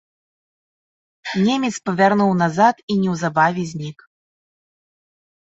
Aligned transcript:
Немец 1.47 1.71
павярнуў 1.89 2.31
назад 2.41 2.75
і 2.95 2.97
неўзабаве 3.03 3.63
знік. 3.75 3.99